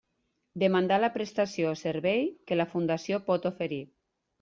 [0.63, 3.85] Demandar la prestació o servei que la Fundació pot oferir.